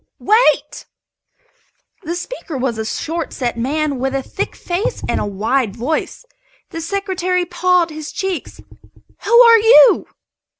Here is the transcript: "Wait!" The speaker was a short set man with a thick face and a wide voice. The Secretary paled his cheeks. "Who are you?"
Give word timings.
"Wait!" 0.17 0.87
The 2.01 2.15
speaker 2.15 2.57
was 2.57 2.79
a 2.79 2.85
short 2.85 3.31
set 3.33 3.55
man 3.55 3.99
with 3.99 4.15
a 4.15 4.23
thick 4.23 4.55
face 4.55 5.03
and 5.07 5.19
a 5.19 5.27
wide 5.27 5.75
voice. 5.75 6.25
The 6.71 6.81
Secretary 6.81 7.45
paled 7.45 7.91
his 7.91 8.11
cheeks. 8.11 8.59
"Who 9.25 9.41
are 9.41 9.59
you?" 9.59 10.07